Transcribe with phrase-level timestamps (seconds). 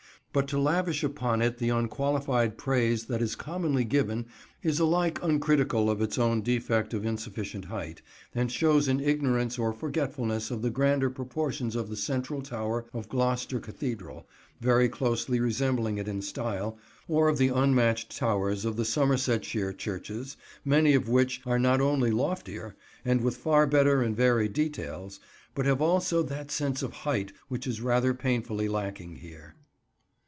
[0.33, 4.27] But to lavish upon it the unqualified praise that is commonly given
[4.63, 8.01] is alike uncritical of its own defect of insufficient height,
[8.33, 13.09] and shows an ignorance or forgetfulness of the grander proportions of the central tower of
[13.09, 14.25] Gloucester Cathedral,
[14.61, 16.77] very closely resembling it in style,
[17.09, 22.09] or of the unmatched towers of the Somersetshire churches, many of which are not only
[22.09, 25.19] loftier, and with far better and varied details,
[25.53, 29.55] but have also that sense of height which is rather painfully lacking here.